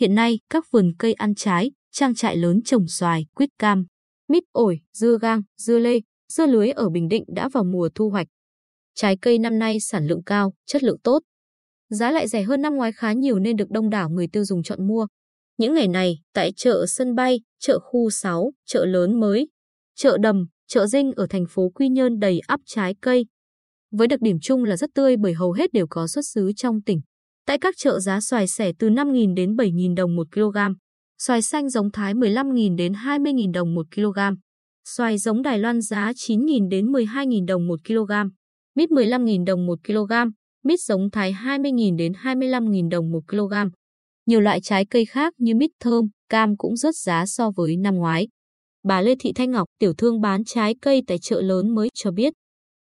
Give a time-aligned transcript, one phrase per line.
[0.00, 3.86] Hiện nay, các vườn cây ăn trái, trang trại lớn trồng xoài, quýt cam,
[4.28, 8.10] mít, ổi, dưa gang, dưa lê, dưa lưới ở Bình Định đã vào mùa thu
[8.10, 8.26] hoạch.
[8.94, 11.22] Trái cây năm nay sản lượng cao, chất lượng tốt.
[11.90, 14.62] Giá lại rẻ hơn năm ngoái khá nhiều nên được đông đảo người tiêu dùng
[14.62, 15.06] chọn mua.
[15.58, 19.48] Những ngày này, tại chợ sân bay, chợ khu 6, chợ lớn mới,
[19.96, 23.26] chợ đầm, chợ dinh ở thành phố Quy Nhơn đầy ắp trái cây.
[23.90, 26.82] Với đặc điểm chung là rất tươi bởi hầu hết đều có xuất xứ trong
[26.82, 27.00] tỉnh.
[27.50, 30.58] Tại các chợ giá xoài sẻ từ 5.000 đến 7.000 đồng 1 kg.
[31.18, 34.18] Xoài xanh giống Thái 15.000 đến 20.000 đồng 1 kg.
[34.84, 38.12] Xoài giống Đài Loan giá 9.000 đến 12.000 đồng 1 kg.
[38.74, 40.12] Mít 15.000 đồng 1 kg.
[40.64, 43.54] Mít giống Thái 20.000 đến 25.000 đồng 1 kg.
[44.26, 47.94] Nhiều loại trái cây khác như mít thơm, cam cũng rớt giá so với năm
[47.94, 48.28] ngoái.
[48.84, 52.10] Bà Lê Thị Thanh Ngọc, tiểu thương bán trái cây tại chợ lớn mới cho
[52.10, 52.32] biết.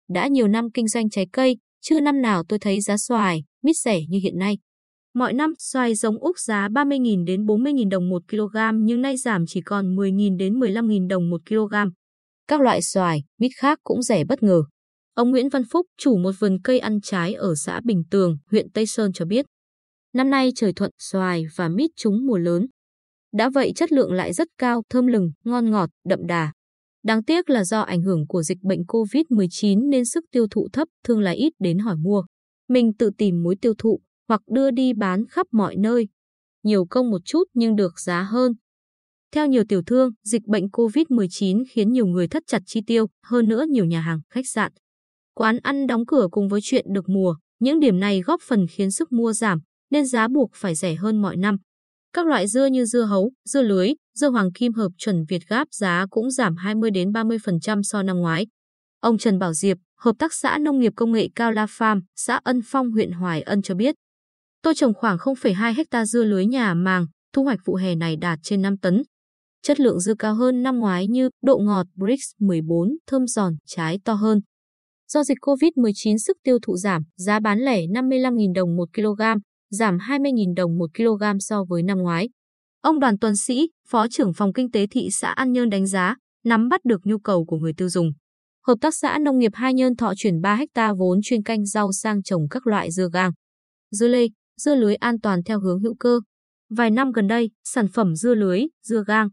[0.09, 3.77] Đã nhiều năm kinh doanh trái cây, chưa năm nào tôi thấy giá xoài, mít
[3.77, 4.57] rẻ như hiện nay.
[5.13, 9.45] Mọi năm, xoài giống Úc giá 30.000 đến 40.000 đồng 1 kg nhưng nay giảm
[9.47, 11.73] chỉ còn 10.000 đến 15.000 đồng 1 kg.
[12.47, 14.63] Các loại xoài, mít khác cũng rẻ bất ngờ.
[15.13, 18.71] Ông Nguyễn Văn Phúc, chủ một vườn cây ăn trái ở xã Bình Tường, huyện
[18.71, 19.45] Tây Sơn cho biết.
[20.13, 22.67] Năm nay trời thuận, xoài và mít trúng mùa lớn.
[23.33, 26.51] Đã vậy chất lượng lại rất cao, thơm lừng, ngon ngọt, đậm đà.
[27.03, 30.87] Đáng tiếc là do ảnh hưởng của dịch bệnh COVID-19 nên sức tiêu thụ thấp,
[31.03, 32.23] thương lái ít đến hỏi mua.
[32.67, 36.07] Mình tự tìm mối tiêu thụ hoặc đưa đi bán khắp mọi nơi.
[36.63, 38.53] Nhiều công một chút nhưng được giá hơn.
[39.31, 43.49] Theo nhiều tiểu thương, dịch bệnh COVID-19 khiến nhiều người thất chặt chi tiêu, hơn
[43.49, 44.71] nữa nhiều nhà hàng, khách sạn.
[45.33, 48.91] Quán ăn đóng cửa cùng với chuyện được mùa, những điểm này góp phần khiến
[48.91, 51.57] sức mua giảm, nên giá buộc phải rẻ hơn mọi năm.
[52.13, 55.67] Các loại dưa như dưa hấu, dưa lưới, dưa hoàng kim hợp chuẩn Việt Gáp
[55.71, 58.47] giá cũng giảm 20 đến 30% so năm ngoái.
[58.99, 62.39] Ông Trần Bảo Diệp, Hợp tác xã Nông nghiệp Công nghệ cao La Farm, xã
[62.43, 63.95] Ân Phong, huyện Hoài Ân cho biết.
[64.61, 68.39] Tôi trồng khoảng 0,2 hecta dưa lưới nhà màng, thu hoạch vụ hè này đạt
[68.43, 69.03] trên 5 tấn.
[69.61, 73.99] Chất lượng dưa cao hơn năm ngoái như độ ngọt Brix 14, thơm giòn, trái
[74.05, 74.41] to hơn.
[75.07, 79.21] Do dịch COVID-19 sức tiêu thụ giảm, giá bán lẻ 55.000 đồng một kg,
[79.69, 82.29] giảm 20.000 đồng một kg so với năm ngoái.
[82.81, 86.15] Ông Đoàn Tuấn Sĩ, Phó trưởng phòng kinh tế thị xã An Nhơn đánh giá,
[86.45, 88.11] nắm bắt được nhu cầu của người tiêu dùng.
[88.67, 91.91] Hợp tác xã nông nghiệp Hai Nhơn thọ chuyển 3 hecta vốn chuyên canh rau
[91.91, 93.31] sang trồng các loại dưa gang,
[93.91, 96.19] dưa lê, dưa lưới an toàn theo hướng hữu cơ.
[96.69, 99.29] Vài năm gần đây, sản phẩm dưa lưới, dưa gang,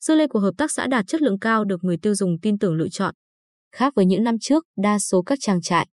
[0.00, 2.58] dưa lê của hợp tác xã đạt chất lượng cao được người tiêu dùng tin
[2.58, 3.14] tưởng lựa chọn.
[3.72, 5.88] Khác với những năm trước, đa số các trang trại,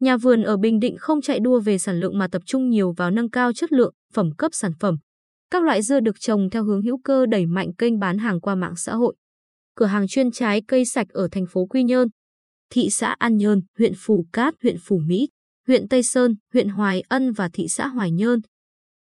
[0.00, 2.92] nhà vườn ở Bình Định không chạy đua về sản lượng mà tập trung nhiều
[2.92, 4.96] vào nâng cao chất lượng, phẩm cấp sản phẩm.
[5.50, 8.54] Các loại dưa được trồng theo hướng hữu cơ đẩy mạnh kênh bán hàng qua
[8.54, 9.16] mạng xã hội.
[9.74, 12.08] Cửa hàng chuyên trái cây sạch ở thành phố Quy Nhơn,
[12.72, 15.28] thị xã An Nhơn, huyện Phù Cát, huyện Phù Mỹ,
[15.66, 18.40] huyện Tây Sơn, huyện Hoài Ân và thị xã Hoài Nhơn.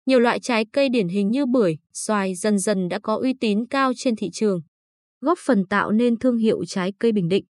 [0.05, 3.65] Nhiều loại trái cây điển hình như bưởi, xoài dần dần đã có uy tín
[3.67, 4.61] cao trên thị trường,
[5.21, 7.45] góp phần tạo nên thương hiệu trái cây Bình Định.